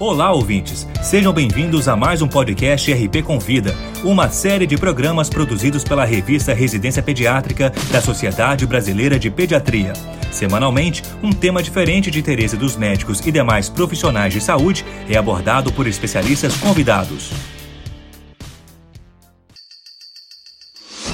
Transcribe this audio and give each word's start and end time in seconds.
Olá, 0.00 0.32
ouvintes! 0.32 0.88
Sejam 1.02 1.30
bem-vindos 1.30 1.86
a 1.86 1.94
mais 1.94 2.22
um 2.22 2.26
podcast 2.26 2.90
RP 2.90 3.22
Convida, 3.22 3.76
uma 4.02 4.30
série 4.30 4.66
de 4.66 4.78
programas 4.78 5.28
produzidos 5.28 5.84
pela 5.84 6.06
revista 6.06 6.54
Residência 6.54 7.02
Pediátrica 7.02 7.70
da 7.92 8.00
Sociedade 8.00 8.66
Brasileira 8.66 9.18
de 9.18 9.30
Pediatria. 9.30 9.92
Semanalmente, 10.32 11.02
um 11.22 11.30
tema 11.30 11.62
diferente 11.62 12.10
de 12.10 12.18
interesse 12.18 12.56
dos 12.56 12.76
médicos 12.76 13.20
e 13.26 13.30
demais 13.30 13.68
profissionais 13.68 14.32
de 14.32 14.40
saúde 14.40 14.86
é 15.06 15.18
abordado 15.18 15.70
por 15.70 15.86
especialistas 15.86 16.56
convidados. 16.56 17.30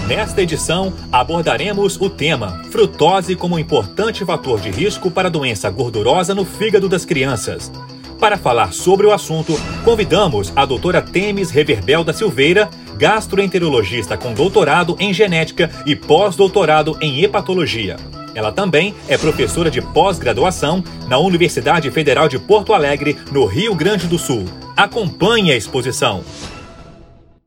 Nesta 0.07 0.43
edição, 0.43 0.93
abordaremos 1.11 2.01
o 2.01 2.09
tema 2.09 2.63
frutose 2.71 3.35
como 3.35 3.59
importante 3.59 4.25
fator 4.25 4.61
de 4.61 4.71
risco 4.71 5.11
para 5.11 5.27
a 5.27 5.31
doença 5.31 5.69
gordurosa 5.71 6.37
no 6.37 6.45
fígado 6.45 6.89
das 6.89 7.05
crianças. 7.05 7.73
Para 8.19 8.39
falar 8.39 8.73
sobre 8.73 9.07
o 9.07 9.13
assunto, 9.13 9.53
convidamos 9.85 10.51
a 10.57 10.65
doutora 10.65 11.03
Temes 11.03 11.51
Reverbel 11.51 12.03
da 12.03 12.15
Silveira, 12.15 12.71
gastroenterologista 12.97 14.17
com 14.17 14.33
doutorado 14.33 14.97
em 14.99 15.13
genética 15.13 15.71
e 15.85 15.95
pós-doutorado 15.95 16.97
em 17.03 17.23
hepatologia. 17.23 17.97
Ela 18.35 18.51
também 18.51 18.95
é 19.07 19.19
professora 19.19 19.71
de 19.71 19.83
pós-graduação 19.83 20.83
na 21.09 21.19
Universidade 21.19 21.91
Federal 21.91 22.27
de 22.27 22.39
Porto 22.39 22.73
Alegre, 22.73 23.19
no 23.31 23.45
Rio 23.45 23.75
Grande 23.75 24.07
do 24.07 24.19
Sul. 24.19 24.45
Acompanhe 24.75 25.53
a 25.53 25.57
exposição. 25.57 26.25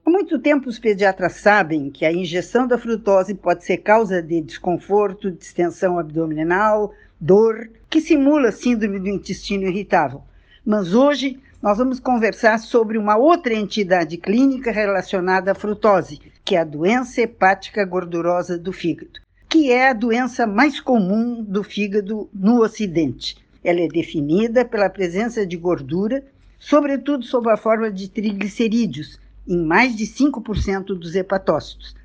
Há 0.06 0.10
muito 0.10 0.38
tempo 0.38 0.70
os 0.70 0.78
pediatras 0.78 1.34
sabem 1.34 1.90
que 1.90 2.06
a 2.06 2.14
injeção 2.14 2.68
da 2.68 2.78
frutose 2.78 3.34
pode 3.34 3.66
ser 3.66 3.78
causa 3.78 4.22
de 4.22 4.40
desconforto, 4.42 5.32
distensão 5.32 5.98
abdominal, 5.98 6.94
dor, 7.20 7.70
que 7.90 8.00
simula 8.00 8.52
síndrome 8.52 9.00
do 9.00 9.10
intestino 9.10 9.68
irritável. 9.68 10.29
Mas 10.70 10.94
hoje 10.94 11.40
nós 11.64 11.80
vamos 11.80 12.00
conversar 12.00 12.60
sobre 12.60 12.96
uma 12.96 13.18
outra 13.18 13.56
entidade 13.56 14.18
clínica 14.18 14.72
relacionada 14.72 15.52
à 15.52 15.56
frutose, 15.56 16.22
que 16.46 16.56
é 16.56 16.60
a 16.60 16.64
doença 16.64 17.22
hepática 17.22 17.84
gordurosa 17.84 18.56
do 18.56 18.72
fígado, 18.72 19.20
que 19.50 19.72
é 19.72 19.90
a 19.90 19.94
doença 19.94 20.46
mais 20.46 20.80
comum 20.80 21.42
do 21.42 21.64
fígado 21.64 22.30
no 22.32 22.62
Ocidente. 22.62 23.36
Ela 23.64 23.80
é 23.80 23.88
definida 23.88 24.64
pela 24.64 24.92
presença 24.92 25.44
de 25.44 25.58
gordura, 25.58 26.24
sobretudo 26.60 27.26
sob 27.26 27.50
a 27.50 27.58
forma 27.58 27.90
de 27.90 28.08
triglicerídeos, 28.08 29.20
em 29.48 29.66
mais 29.66 29.96
de 29.96 30.06
5% 30.06 30.94
dos 30.94 31.16
hepatócitos. 31.16 31.96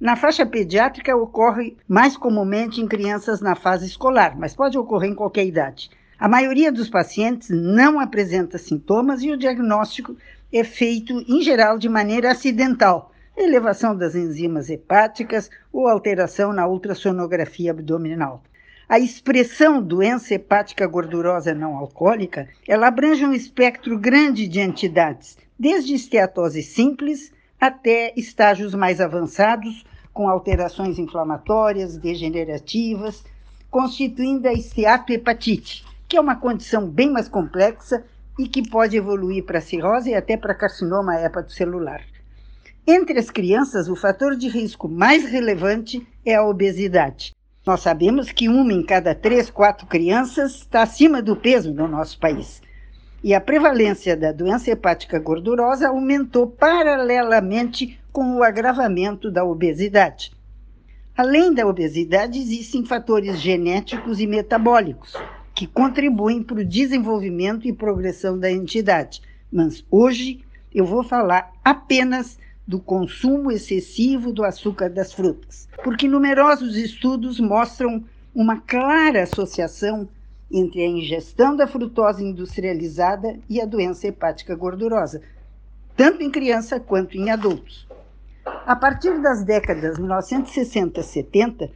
Na 0.00 0.16
faixa 0.16 0.46
pediátrica 0.46 1.14
ocorre 1.14 1.76
mais 1.86 2.16
comumente 2.16 2.80
em 2.80 2.88
crianças 2.88 3.42
na 3.42 3.54
fase 3.54 3.84
escolar, 3.84 4.34
mas 4.34 4.54
pode 4.56 4.78
ocorrer 4.78 5.10
em 5.10 5.14
qualquer 5.14 5.44
idade. 5.44 5.90
A 6.18 6.28
maioria 6.28 6.70
dos 6.70 6.88
pacientes 6.88 7.50
não 7.50 7.98
apresenta 7.98 8.56
sintomas 8.56 9.20
e 9.22 9.32
o 9.32 9.36
diagnóstico 9.36 10.16
é 10.52 10.62
feito, 10.62 11.24
em 11.28 11.42
geral, 11.42 11.76
de 11.76 11.88
maneira 11.88 12.30
acidental, 12.30 13.12
elevação 13.36 13.96
das 13.96 14.14
enzimas 14.14 14.70
hepáticas 14.70 15.50
ou 15.72 15.88
alteração 15.88 16.52
na 16.52 16.68
ultrassonografia 16.68 17.72
abdominal. 17.72 18.44
A 18.88 19.00
expressão 19.00 19.82
doença 19.82 20.34
hepática 20.34 20.86
gordurosa 20.86 21.52
não 21.52 21.76
alcoólica, 21.76 22.48
ela 22.68 22.86
abrange 22.86 23.26
um 23.26 23.32
espectro 23.32 23.98
grande 23.98 24.46
de 24.46 24.60
entidades, 24.60 25.36
desde 25.58 25.94
esteatose 25.94 26.62
simples 26.62 27.32
até 27.60 28.12
estágios 28.16 28.72
mais 28.72 29.00
avançados, 29.00 29.84
com 30.12 30.28
alterações 30.28 30.96
inflamatórias, 30.96 31.96
degenerativas, 31.96 33.24
constituindo 33.68 34.46
a 34.46 34.52
esteatohepatite, 34.52 35.84
que 36.14 36.18
é 36.18 36.20
uma 36.20 36.36
condição 36.36 36.88
bem 36.88 37.10
mais 37.10 37.28
complexa 37.28 38.04
e 38.38 38.46
que 38.46 38.70
pode 38.70 38.96
evoluir 38.96 39.44
para 39.44 39.60
cirrose 39.60 40.10
e 40.10 40.14
até 40.14 40.36
para 40.36 40.54
carcinoma 40.54 41.20
hepatocelular. 41.20 42.02
Entre 42.86 43.18
as 43.18 43.30
crianças, 43.30 43.88
o 43.88 43.96
fator 43.96 44.36
de 44.36 44.46
risco 44.46 44.88
mais 44.88 45.24
relevante 45.24 46.06
é 46.24 46.36
a 46.36 46.46
obesidade. 46.46 47.32
Nós 47.66 47.80
sabemos 47.80 48.30
que 48.30 48.48
uma 48.48 48.72
em 48.72 48.84
cada 48.84 49.12
três, 49.12 49.50
quatro 49.50 49.88
crianças 49.88 50.54
está 50.58 50.82
acima 50.82 51.20
do 51.20 51.34
peso 51.34 51.74
no 51.74 51.88
nosso 51.88 52.16
país. 52.20 52.62
E 53.20 53.34
a 53.34 53.40
prevalência 53.40 54.16
da 54.16 54.30
doença 54.30 54.70
hepática 54.70 55.18
gordurosa 55.18 55.88
aumentou 55.88 56.46
paralelamente 56.46 57.98
com 58.12 58.36
o 58.36 58.44
agravamento 58.44 59.32
da 59.32 59.44
obesidade. 59.44 60.30
Além 61.16 61.52
da 61.52 61.66
obesidade, 61.66 62.38
existem 62.38 62.84
fatores 62.84 63.40
genéticos 63.40 64.20
e 64.20 64.28
metabólicos, 64.28 65.12
que 65.54 65.66
contribuem 65.66 66.42
para 66.42 66.60
o 66.60 66.64
desenvolvimento 66.64 67.68
e 67.68 67.72
progressão 67.72 68.38
da 68.38 68.50
entidade. 68.50 69.22
Mas 69.52 69.84
hoje 69.90 70.40
eu 70.74 70.84
vou 70.84 71.04
falar 71.04 71.52
apenas 71.64 72.36
do 72.66 72.80
consumo 72.80 73.52
excessivo 73.52 74.32
do 74.32 74.42
açúcar 74.42 74.90
das 74.90 75.12
frutas, 75.12 75.68
porque 75.84 76.08
numerosos 76.08 76.76
estudos 76.76 77.38
mostram 77.38 78.02
uma 78.34 78.60
clara 78.60 79.22
associação 79.22 80.08
entre 80.50 80.82
a 80.82 80.88
ingestão 80.88 81.54
da 81.54 81.66
frutose 81.66 82.24
industrializada 82.24 83.38
e 83.48 83.60
a 83.60 83.66
doença 83.66 84.08
hepática 84.08 84.54
gordurosa, 84.56 85.22
tanto 85.96 86.22
em 86.22 86.30
criança 86.30 86.80
quanto 86.80 87.16
em 87.16 87.30
adultos. 87.30 87.86
A 88.44 88.74
partir 88.74 89.20
das 89.20 89.44
décadas 89.44 89.98
1960 89.98 91.00
e 91.00 91.02
70, 91.02 91.70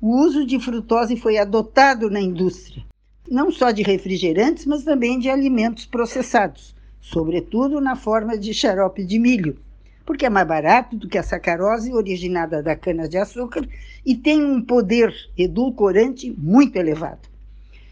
o 0.00 0.18
uso 0.20 0.44
de 0.44 0.58
frutose 0.58 1.16
foi 1.16 1.38
adotado 1.38 2.10
na 2.10 2.20
indústria, 2.20 2.84
não 3.30 3.50
só 3.50 3.70
de 3.70 3.82
refrigerantes, 3.82 4.66
mas 4.66 4.84
também 4.84 5.18
de 5.18 5.28
alimentos 5.28 5.86
processados, 5.86 6.74
sobretudo 7.00 7.80
na 7.80 7.96
forma 7.96 8.36
de 8.36 8.52
xarope 8.52 9.04
de 9.04 9.18
milho, 9.18 9.58
porque 10.04 10.26
é 10.26 10.30
mais 10.30 10.46
barato 10.46 10.96
do 10.96 11.08
que 11.08 11.18
a 11.18 11.22
sacarose 11.22 11.92
originada 11.92 12.62
da 12.62 12.74
cana-de-açúcar 12.74 13.66
e 14.04 14.14
tem 14.16 14.44
um 14.44 14.60
poder 14.60 15.14
edulcorante 15.36 16.34
muito 16.36 16.76
elevado. 16.76 17.20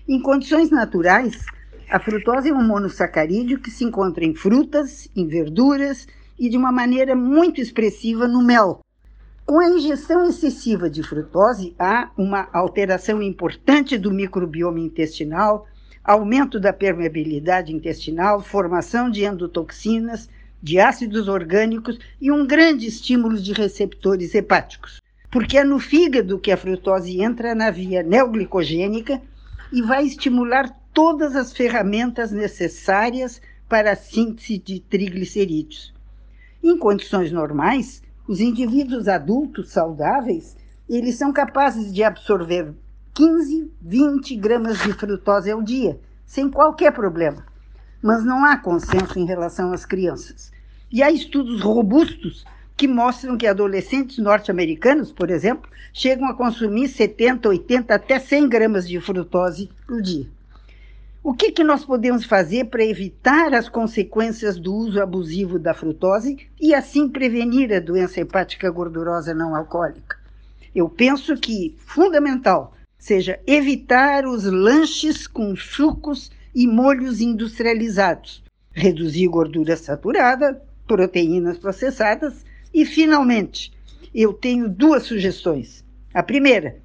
Em 0.08 0.20
condições 0.20 0.70
naturais, 0.70 1.44
a 1.88 1.98
frutose 2.00 2.50
é 2.50 2.54
um 2.54 2.66
monossacarídeo 2.66 3.60
que 3.60 3.70
se 3.70 3.84
encontra 3.84 4.24
em 4.24 4.34
frutas, 4.34 5.08
em 5.14 5.26
verduras 5.26 6.06
e 6.38 6.48
de 6.48 6.56
uma 6.56 6.72
maneira 6.72 7.14
muito 7.14 7.60
expressiva 7.60 8.26
no 8.26 8.42
mel, 8.42 8.80
com 9.50 9.58
a 9.58 9.68
ingestão 9.68 10.24
excessiva 10.28 10.88
de 10.88 11.02
frutose, 11.02 11.74
há 11.76 12.08
uma 12.16 12.48
alteração 12.52 13.20
importante 13.20 13.98
do 13.98 14.12
microbioma 14.12 14.78
intestinal, 14.78 15.66
aumento 16.04 16.60
da 16.60 16.72
permeabilidade 16.72 17.74
intestinal, 17.74 18.40
formação 18.40 19.10
de 19.10 19.24
endotoxinas, 19.24 20.30
de 20.62 20.78
ácidos 20.78 21.26
orgânicos 21.26 21.98
e 22.20 22.30
um 22.30 22.46
grande 22.46 22.86
estímulo 22.86 23.36
de 23.40 23.52
receptores 23.52 24.36
hepáticos. 24.36 25.00
Porque 25.32 25.58
é 25.58 25.64
no 25.64 25.80
fígado 25.80 26.38
que 26.38 26.52
a 26.52 26.56
frutose 26.56 27.20
entra 27.20 27.52
na 27.52 27.72
via 27.72 28.04
neoglicogênica 28.04 29.20
e 29.72 29.82
vai 29.82 30.04
estimular 30.04 30.70
todas 30.94 31.34
as 31.34 31.52
ferramentas 31.52 32.30
necessárias 32.30 33.42
para 33.68 33.94
a 33.94 33.96
síntese 33.96 34.58
de 34.58 34.78
triglicerídeos. 34.78 35.92
Em 36.62 36.78
condições 36.78 37.32
normais, 37.32 38.00
os 38.30 38.38
indivíduos 38.38 39.08
adultos 39.08 39.70
saudáveis, 39.70 40.56
eles 40.88 41.16
são 41.16 41.32
capazes 41.32 41.92
de 41.92 42.04
absorver 42.04 42.72
15, 43.12 43.72
20 43.82 44.36
gramas 44.36 44.78
de 44.84 44.92
frutose 44.92 45.50
ao 45.50 45.60
dia, 45.60 45.98
sem 46.24 46.48
qualquer 46.48 46.92
problema. 46.92 47.44
Mas 48.00 48.24
não 48.24 48.44
há 48.44 48.56
consenso 48.56 49.18
em 49.18 49.26
relação 49.26 49.72
às 49.72 49.84
crianças. 49.84 50.52
E 50.92 51.02
há 51.02 51.10
estudos 51.10 51.60
robustos 51.60 52.44
que 52.76 52.86
mostram 52.86 53.36
que 53.36 53.48
adolescentes 53.48 54.18
norte-americanos, 54.18 55.10
por 55.10 55.28
exemplo, 55.28 55.68
chegam 55.92 56.28
a 56.28 56.34
consumir 56.34 56.86
70, 56.86 57.48
80, 57.48 57.92
até 57.92 58.20
100 58.20 58.48
gramas 58.48 58.88
de 58.88 59.00
frutose 59.00 59.68
por 59.88 60.00
dia. 60.00 60.28
O 61.22 61.34
que, 61.34 61.52
que 61.52 61.62
nós 61.62 61.84
podemos 61.84 62.24
fazer 62.24 62.66
para 62.66 62.82
evitar 62.82 63.52
as 63.52 63.68
consequências 63.68 64.58
do 64.58 64.74
uso 64.74 65.02
abusivo 65.02 65.58
da 65.58 65.74
frutose 65.74 66.48
e 66.58 66.72
assim 66.74 67.06
prevenir 67.06 67.70
a 67.74 67.78
doença 67.78 68.20
hepática 68.20 68.70
gordurosa 68.70 69.34
não 69.34 69.54
alcoólica? 69.54 70.16
Eu 70.74 70.88
penso 70.88 71.36
que 71.36 71.76
fundamental 71.78 72.74
seja 72.98 73.38
evitar 73.46 74.24
os 74.24 74.44
lanches 74.44 75.26
com 75.26 75.54
sucos 75.54 76.30
e 76.54 76.66
molhos 76.66 77.20
industrializados, 77.20 78.42
reduzir 78.72 79.28
gordura 79.28 79.76
saturada, 79.76 80.62
proteínas 80.86 81.58
processadas 81.58 82.46
e, 82.72 82.86
finalmente, 82.86 83.72
eu 84.14 84.32
tenho 84.32 84.70
duas 84.70 85.02
sugestões. 85.02 85.84
A 86.14 86.22
primeira, 86.22 86.78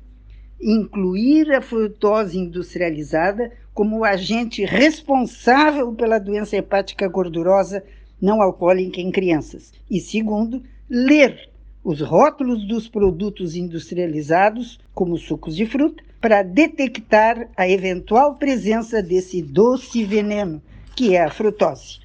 incluir 0.60 1.54
a 1.54 1.62
frutose 1.62 2.38
industrializada 2.38 3.52
como 3.76 4.06
agente 4.06 4.64
responsável 4.64 5.92
pela 5.92 6.18
doença 6.18 6.56
hepática 6.56 7.10
gordurosa 7.10 7.84
não 8.22 8.42
alcoólica 8.42 9.02
em 9.02 9.12
crianças. 9.12 9.74
E 9.92 10.00
segundo, 10.00 10.64
ler 10.90 11.50
os 11.84 12.00
rótulos 12.00 12.66
dos 12.66 12.88
produtos 12.88 13.54
industrializados, 13.56 14.80
como 14.94 15.18
sucos 15.18 15.58
de 15.58 15.66
fruta, 15.66 16.02
para 16.22 16.42
detectar 16.42 17.50
a 17.56 17.70
eventual 17.70 18.36
presença 18.36 19.04
desse 19.04 19.42
doce 19.42 20.06
veneno 20.06 20.62
que 20.96 21.14
é 21.14 21.22
a 21.22 21.30
frutose. 21.30 22.00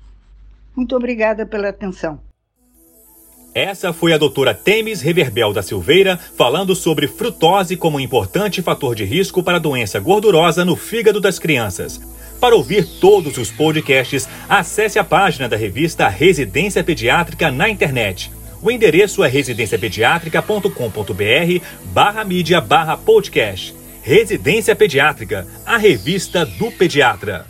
Muito 0.74 0.96
obrigada 0.96 1.46
pela 1.46 1.68
atenção. 1.68 2.18
Essa 3.54 3.92
foi 3.92 4.12
a 4.12 4.18
doutora 4.18 4.54
Temes 4.54 5.00
Reverbel 5.00 5.52
da 5.52 5.62
Silveira 5.62 6.18
falando 6.36 6.76
sobre 6.76 7.08
frutose 7.08 7.76
como 7.76 7.98
importante 7.98 8.62
fator 8.62 8.94
de 8.94 9.04
risco 9.04 9.42
para 9.42 9.56
a 9.56 9.60
doença 9.60 9.98
gordurosa 9.98 10.64
no 10.64 10.76
fígado 10.76 11.20
das 11.20 11.36
crianças. 11.38 12.00
Para 12.40 12.54
ouvir 12.54 12.86
todos 13.00 13.36
os 13.36 13.50
podcasts, 13.50 14.28
acesse 14.48 15.00
a 15.00 15.04
página 15.04 15.48
da 15.48 15.56
revista 15.56 16.06
Residência 16.08 16.84
Pediátrica 16.84 17.50
na 17.50 17.68
internet. 17.68 18.30
O 18.62 18.70
endereço 18.70 19.24
é 19.24 19.28
residenciapediatrica.com.br 19.28 21.64
barra 21.92 22.24
mídia 22.24 22.60
barra 22.60 22.96
podcast. 22.96 23.74
Residência 24.00 24.76
Pediátrica, 24.76 25.44
a 25.66 25.76
revista 25.76 26.46
do 26.46 26.70
pediatra. 26.70 27.49